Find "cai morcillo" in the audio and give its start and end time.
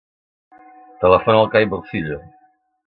1.53-2.21